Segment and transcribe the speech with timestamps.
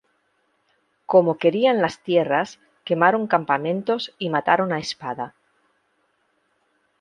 [1.05, 5.35] Como querían las tierras, quemaron campamentos y mataron a espada.